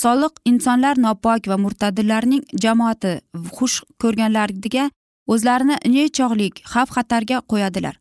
Soliq 0.02 0.35
insonlar 0.50 0.96
nopok 0.98 1.46
va 1.50 1.57
murtadillarning 1.64 2.42
jamoati 2.64 3.12
xush 3.57 3.76
ko'rganlariga 4.02 4.85
o'zlarini 5.33 5.76
nechog'lik 5.94 6.54
xavf 6.72 6.90
xatarga 6.96 7.38
qo'yadilar. 7.50 7.94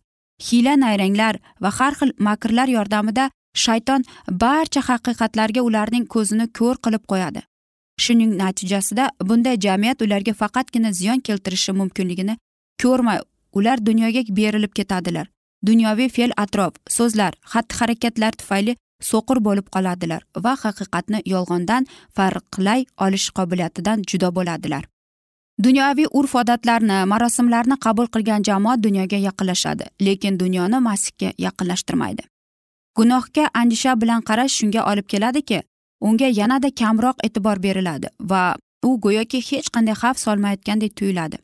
Hiyla 0.46 0.74
nayranglar 0.84 1.36
va 1.64 1.70
har 1.78 1.94
xil 2.00 2.12
makrlar 2.28 2.68
yordamida 2.78 3.30
shayton 3.54 4.04
barcha 4.44 4.82
haqiqatlarga 4.90 5.62
ularning 5.70 6.06
ko'zini 6.16 6.48
ko'r 6.60 6.78
qilib 6.86 7.04
qo'yadi. 7.12 7.42
Shuning 8.04 8.32
natijasida 8.38 9.10
bunday 9.30 9.58
jamiyat 9.66 10.02
ularga 10.02 10.34
faqatgina 10.34 10.92
ziyon 10.92 11.20
keltirishi 11.28 11.72
mumkinligini 11.80 12.38
ko'rmay 12.84 13.20
ular 13.54 13.86
dunyoga 13.86 14.22
berilib 14.30 14.74
ketadilar. 14.80 15.28
Dunyoviy 15.66 16.10
fe'l 16.16 16.32
atrof 16.38 16.74
so'zlar 16.90 17.34
xatti 17.52 17.78
harakatlar 17.80 18.34
tufayli 18.40 18.76
so'qir 19.10 19.40
bo'lib 19.48 19.68
qoladilar 19.76 20.26
va 20.46 20.56
haqiqatni 20.64 21.22
yolg'ondan 21.34 21.88
farqlay 22.18 22.86
olish 23.06 23.30
qobiliyatidan 23.38 24.04
judo 24.10 24.32
bo'ladilar. 24.38 24.84
Dunyoviy 25.66 26.08
urf 26.20 26.36
odatlarni 26.42 27.00
marosimlarni 27.14 27.78
qabul 27.86 28.08
qilgan 28.14 28.46
jamoat 28.50 28.84
dunyoga 28.84 29.18
yaqinlashadi 29.28 29.86
lekin 30.08 30.40
dunyoni 30.40 30.80
masihga 30.90 31.30
yaqinlashtirmaydi. 31.46 32.24
Gunohga 32.98 33.50
andisha 33.54 34.02
bilan 34.02 34.22
qarash 34.30 34.54
shunga 34.60 34.82
olib 34.92 35.08
keladiki 35.14 35.60
unga 36.08 36.28
yanada 36.40 36.70
kamroq 36.82 37.18
e'tibor 37.28 37.64
beriladi 37.66 38.08
va 38.32 38.44
u 38.88 38.90
go'yoki 39.06 39.40
hech 39.50 39.68
qanday 39.76 39.96
xavf 40.02 40.18
solmayotgandek 40.26 40.96
tuyuladi. 41.00 41.38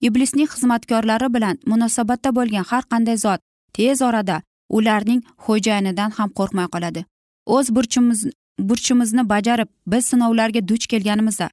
Iblisning 0.00 0.48
xizmatkorlari 0.54 1.28
bilan 1.34 1.58
munosabatda 1.66 2.30
bo'lgan 2.38 2.64
har 2.70 2.84
qanday 2.92 3.16
zot 3.24 3.40
tez 3.76 4.02
orada 4.08 4.36
ularning 4.76 5.20
xo'jayinidan 5.44 6.10
ham 6.18 6.30
qo'rqmay 6.38 6.68
qoladi. 6.74 7.04
O'z 7.46 7.66
burchimiz 7.76 8.20
burchimizni 8.68 9.28
bajarib 9.32 9.68
biz 9.86 10.04
sinovlarga 10.10 10.68
duch 10.68 10.86
kelganimizda 10.92 11.46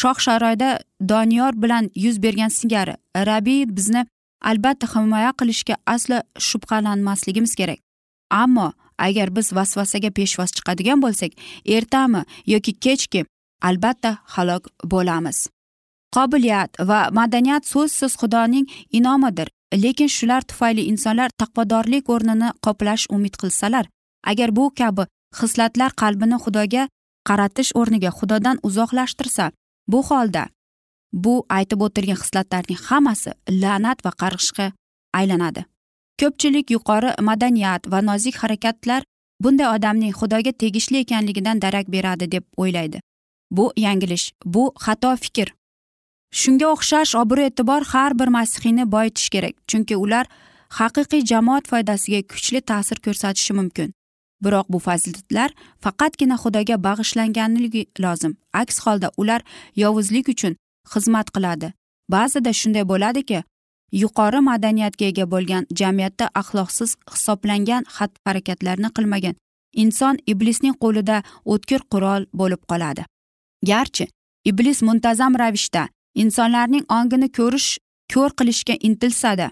shoh 0.00 0.18
sharoyda 0.26 0.68
doniyor 1.00 1.52
bilan 1.62 1.90
yuz 2.04 2.22
bergan 2.22 2.48
singari 2.58 2.94
rabiy 3.28 3.62
bizni 3.76 4.06
albatta 4.50 4.86
himoya 4.94 5.32
qilishga 5.40 5.74
aslo 5.94 6.18
shubhalanmasligimiz 6.48 7.54
kerak. 7.60 7.85
Ammo 8.30 8.72
agar 8.98 9.30
biz 9.36 9.52
vasvasaga 9.52 10.10
peshvoz 10.10 10.50
chiqadigan 10.56 11.02
bo'lsak 11.04 11.32
ertami 11.76 12.22
yoki 12.46 12.72
kechki 12.84 13.24
albatta 13.62 14.18
halok 14.34 14.68
bo'lamiz. 14.84 15.48
Qobiliyat 16.16 16.70
va 16.88 17.00
madaniyat 17.18 17.64
so'zsiz 17.72 18.12
xudoning 18.20 18.66
inomidir. 18.98 19.48
Lekin 19.74 20.08
shular 20.08 20.42
tufayli 20.42 20.82
insonlar 20.92 21.30
taqvodorlik 21.40 22.08
o'rnini 22.14 22.48
qoplash 22.64 23.04
umid 23.10 23.34
qilsalar 23.40 23.86
agar 24.30 24.50
bu 24.56 24.70
kabi 24.78 25.04
xislatlar 25.38 25.90
qalbini 26.02 26.38
xudoga 26.44 26.88
qaratish 27.28 27.70
o'rniga 27.80 28.10
xudodan 28.18 28.56
uzoqlashtirsa 28.68 29.50
bu 29.92 30.02
holda 30.08 30.44
bu 31.24 31.34
aytib 31.58 31.80
o'tilgan 31.86 32.18
xislatlarning 32.22 32.80
hammasi 32.88 33.30
la'nat 33.62 33.98
va 34.04 34.12
qarg'ishga 34.22 34.66
aylanadi. 35.18 35.64
Ko'pchilik 36.20 36.70
yuqori 36.70 37.10
madaniyat 37.28 37.90
va 37.92 38.00
nozik 38.08 38.36
harakatlar 38.42 39.02
bunday 39.42 39.68
odamning 39.76 40.14
xudoga 40.20 40.52
tegishli 40.52 40.98
ekanligidan 41.04 41.62
darak 41.62 41.92
beradi 41.92 42.32
deb 42.32 42.44
o'ylaydi. 42.56 43.00
Bu 43.50 43.72
yanglish 43.76 44.32
bu 44.44 44.72
xato 44.84 45.16
fikr. 45.16 45.48
Shunga 46.40 46.66
o'xshash 46.74 47.14
obro' 47.22 47.46
e'tibor 47.48 47.82
har 47.92 48.18
bir 48.18 48.28
masihiyni 48.36 48.92
boyitish 48.92 49.28
kerak 49.34 49.54
chunki 49.68 49.96
ular 49.96 50.26
haqiqiy 50.78 51.22
jamoat 51.30 51.68
foydasiga 51.70 52.20
kuchli 52.32 52.60
ta'sir 52.60 52.98
ko'rsatishi 53.04 53.52
mumkin. 53.52 53.92
Biroq 54.44 54.66
bu 54.68 54.78
fazilatlar 54.78 55.50
faqatgina 55.84 56.36
xudoga 56.42 56.76
bag'ishlanganligi 56.86 57.82
lozim. 58.04 58.36
Aks 58.52 58.78
holda 58.84 59.10
ular 59.16 59.40
yovuzlik 59.82 60.28
uchun 60.28 60.56
xizmat 60.92 61.30
qiladi. 61.36 61.72
Ba'zida 62.14 62.52
shunday 62.60 62.84
bo'ladiki 62.92 63.42
yuqori 63.92 64.40
madaniyatga 64.40 65.04
ega 65.04 65.26
bo'lgan 65.30 65.66
jamiyatda 65.80 66.30
axloqsiz 66.40 66.96
hisoblangan 67.12 67.84
xatti 67.96 68.20
harakatlarni 68.26 68.90
qilmagan 68.96 69.34
inson 69.82 70.18
iblisning 70.26 70.76
qo'lida 70.84 71.22
o'tkir 71.44 71.80
qurol 71.92 72.26
bo'lib 72.40 72.62
qoladi. 72.70 73.04
Garchi 73.70 74.06
iblis 74.44 74.82
muntazam 74.82 75.38
ravishda 75.42 75.88
insonlarning 76.22 76.84
ongini 76.98 77.28
ko'rish 77.38 77.68
ko'r 78.14 78.30
qilishga 78.38 78.74
intilsada 78.88 79.50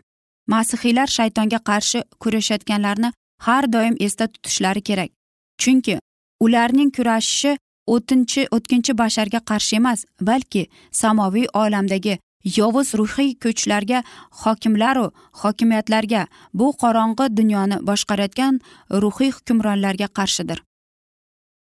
masihiylar 0.52 1.08
shaytonga 1.16 1.58
qarshi 1.70 2.02
kurashayotganlarni 2.22 3.12
har 3.46 3.72
doim 3.72 3.96
esda 4.06 4.26
tutishlari 4.26 4.82
kerak. 4.88 5.10
Chunki 5.58 5.98
ularning 6.40 6.90
kurashishi 6.96 7.56
o'tinchi 7.94 8.46
o'tkinchi 8.56 8.92
basharga 9.02 9.40
qarshi 9.50 9.76
emas 9.80 10.04
balki 10.28 10.62
samoviy 11.00 11.46
olamdagi 11.62 12.18
yovuz 12.44 12.94
ruhiy 12.94 13.35
kuchlarga 13.42 14.02
hokimlaru 14.30 15.12
hokimiyatlarga 15.42 16.26
bu 16.54 16.72
qorong'i 16.83 17.37
dunyoni 17.37 17.76
boshqarayotgan 17.88 18.61
ruhiy 18.90 19.30
hukmronlarga 19.37 20.09
qarshidir. 20.18 20.62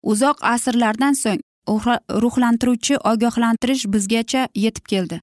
Uzoq 0.04 0.38
asrlardan 0.42 1.14
so'ng 1.14 1.42
ruhlantiruvchi 2.24 2.98
ogohlantirish 2.98 3.86
bizgacha 3.94 4.48
yetib 4.56 4.86
keldi. 4.86 5.20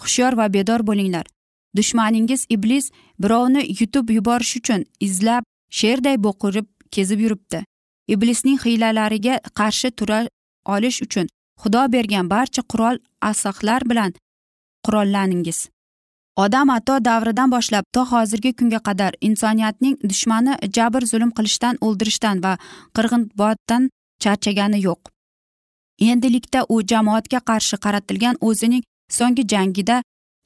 Hushyor 0.00 0.32
va 0.36 0.52
bedor 0.52 0.86
bo'linglar. 0.86 1.26
Dushmaningiz 1.76 2.46
iblis 2.48 2.90
birovni 3.22 3.66
yutib 3.80 4.10
yuborish 4.10 4.56
uchun 4.56 4.84
izlab 5.00 5.44
sherday 5.70 6.16
bo'qirib 6.16 6.66
kezib 6.90 7.20
yuribdi. 7.20 7.64
Iblisning 8.08 8.58
hiylalariga 8.64 9.40
qarshi 9.58 9.90
tura 9.90 10.28
olish 10.64 11.02
uchun 11.02 11.26
xudo 11.62 11.92
bergan 11.92 12.30
barcha 12.30 12.62
qurol 12.62 12.98
asahlar 13.20 13.82
bilan 13.90 14.14
qurollaningiz. 14.86 15.68
Odam 16.36 16.70
ato 16.70 17.04
davridan 17.04 17.50
boshlab 17.52 17.84
to 17.92 18.02
hozirgi 18.12 18.52
kunga 18.58 18.80
qadar 18.88 19.12
insoniyatning 19.20 19.96
dushmani 20.10 20.54
jabr 20.76 21.02
zulm 21.10 21.30
qilishdan 21.38 21.74
o'ldirishdan 21.86 22.36
va 22.44 22.52
qirg'inbotdan 22.96 23.90
charchagani 24.22 24.80
yo'q. 24.86 25.00
Endilikda 26.10 26.60
u 26.68 26.76
jamoatga 26.92 27.40
qarshi 27.50 27.76
qaratilgan 27.84 28.36
o'zining 28.48 28.82
so'nggi 29.18 29.44
jangida 29.52 29.96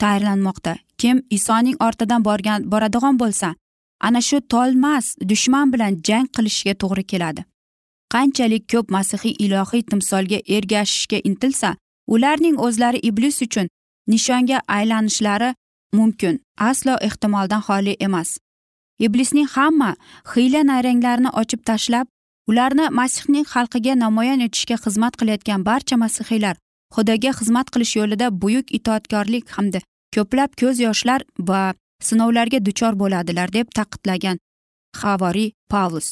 tayyorlanmoqda. 0.03 0.73
Kim 0.99 1.17
isoning 1.31 1.77
ortidan 1.87 2.25
borgan 2.25 2.71
boradigan 2.73 3.19
bo'lsa 3.23 3.55
ana 4.01 4.21
shu 4.29 4.41
tolmas 4.53 5.07
dushman 5.31 5.73
bilan 5.73 5.93
jang 6.09 6.27
qilishga 6.37 6.75
to'g'ri 6.83 7.05
keladi. 7.13 7.43
Qanchalik 8.13 8.65
ko'p 8.73 8.87
masihiy 8.97 9.35
ilohiy 9.45 9.83
timsolga 9.91 10.39
ergashishga 10.57 11.19
intilsa 11.29 11.71
ularning 12.15 12.57
o'zlari 12.67 12.99
iblis 13.09 13.43
uchun 13.47 13.67
nishonga 14.11 14.59
aylanishlari 14.69 15.55
mumkin 15.93 16.35
aslo 16.59 16.95
ehtimoldan 17.01 17.63
xoli 17.69 17.97
emas. 18.01 18.39
Iblisning 18.99 19.49
hamma 19.55 19.97
hiyla 20.35 20.61
nayranglarini 20.71 21.31
ochib 21.41 21.61
tashlab 21.69 22.07
ularni 22.49 22.87
masihning 22.91 23.47
xalqiga 23.53 23.95
namoyon 24.05 24.41
etishga 24.47 24.77
xizmat 24.85 25.15
qilayotgan 25.21 25.65
barcha 25.69 25.97
masihiylar 26.05 26.57
xudoga 26.95 27.31
xizmat 27.39 27.67
qilish 27.75 27.95
yo'lida 27.99 28.27
buyuk 28.43 28.67
itoatkorlik 28.79 29.45
hamda 29.57 29.81
ko'plab 30.15 30.51
ko'z 30.61 30.81
yoshlar 30.87 31.21
va 31.49 31.63
sinovlarga 32.09 32.59
duchor 32.67 32.95
bo'ladilar 33.03 33.53
deb 33.53 33.67
taqidlagan 33.79 34.39
havoriy 35.03 35.51
pavlus. 35.73 36.09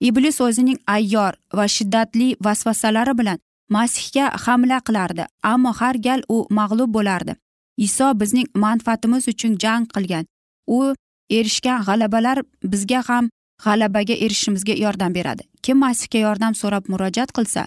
Iblis 0.00 0.40
o'zining 0.46 0.78
ayyor 0.96 1.32
va 1.56 1.64
shiddatli 1.76 2.28
vasvasalari 2.46 3.18
bilan 3.18 3.38
masihga 3.68 4.30
hamla 4.44 4.78
qilardi 4.86 5.24
ammo 5.42 5.72
har 5.80 5.96
gal 6.06 6.22
u 6.28 6.46
mag'lub 6.50 6.90
bo'lardi. 6.96 7.34
Iso 7.76 8.12
bizning 8.20 8.48
manfaatimiz 8.54 9.28
uchun 9.28 9.58
jang 9.62 9.86
qilgan. 9.94 10.24
U 10.66 10.94
erishgan 11.30 11.84
g'alabalar 11.86 12.38
bizga 12.72 13.02
ham 13.08 13.28
g'alabaga 13.64 14.14
erishishimizga 14.24 14.74
yordam 14.84 15.12
beradi. 15.14 15.42
Kim 15.62 15.78
masihga 15.84 16.18
yordam 16.26 16.54
so'rab 16.54 16.84
murojaat 16.92 17.32
qilsa 17.36 17.66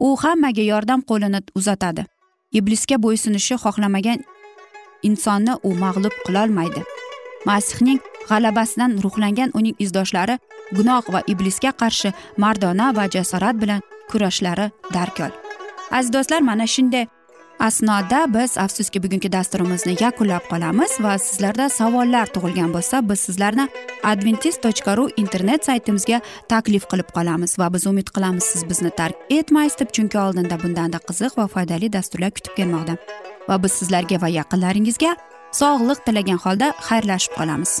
u 0.00 0.16
hammaga 0.22 0.62
yordam 0.62 1.00
qo'lini 1.10 1.40
uzatadi. 1.58 2.04
Iblisga 2.52 2.96
bo'ysunishi 3.04 3.54
xohlamagan 3.64 4.20
insonni 5.02 5.54
u 5.62 5.74
mag'lub 5.84 6.14
qilolmaydi. 6.26 6.82
Masihning 7.48 8.00
g'alabasidan 8.28 8.98
ruhlangan 9.04 9.50
uning 9.58 9.76
izdoshlari 9.78 10.38
gunoh 10.72 11.04
va 11.14 11.22
iblisga 11.26 11.72
qarshi 11.82 12.12
mardona 12.36 12.92
va 12.96 13.08
jasorat 13.08 13.60
bilan 13.62 13.80
kurashlari 14.10 14.70
darkor. 14.94 15.30
Aziz 15.90 16.12
do'stlar 16.12 16.40
mana 16.40 16.66
shunday 16.66 17.06
asnoda 17.58 18.34
biz 18.34 18.58
afsuski 18.58 19.02
bugungi 19.02 19.32
dasturimizni 19.32 19.96
yakunlab 20.00 20.44
qolamiz 20.50 20.92
va 21.00 21.18
sizlarda 21.18 21.68
savollar 21.68 22.26
tug'ilgan 22.34 22.74
bo'lsa 22.76 23.00
biz 23.08 23.20
sizlarni 23.26 23.68
adventis 24.02 24.60
tochka 24.64 24.96
ru 24.96 25.08
internet 25.16 25.64
saytimizga 25.68 26.20
taklif 26.48 26.84
qilib 26.90 27.08
qolamiz 27.16 27.58
va 27.58 27.72
biz 27.74 27.86
umid 27.86 28.12
qilamiz 28.16 28.44
siz 28.52 28.68
bizni 28.70 28.90
tark 29.00 29.16
etmaysiz 29.38 29.78
deb 29.80 29.90
chunki 29.96 30.18
oldinda 30.26 30.62
bundanda 30.62 30.98
qiziq 31.08 31.38
va 31.40 31.48
foydali 31.54 31.92
dasturlar 31.92 32.30
kutib 32.36 32.54
kelmoqda. 32.58 32.96
Va 33.48 33.62
biz 33.62 33.72
sizlarga 33.80 34.22
va 34.22 34.28
yaqinlaringizga 34.38 35.16
sog'lik 35.60 36.06
tilagan 36.06 36.40
holda 36.44 36.72
xayrlashib 36.88 37.38
qolamiz. 37.38 37.80